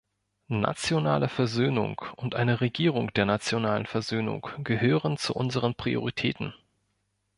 Nationale 0.47 1.29
Versöhnung 1.29 2.01
und 2.15 2.33
eine 2.33 2.59
Regierung 2.59 3.13
der 3.13 3.27
nationalen 3.27 3.85
Versöhnung 3.85 4.47
gehören 4.63 5.17
zu 5.17 5.35
unseren 5.35 5.75
Prioritäten. 5.75 6.55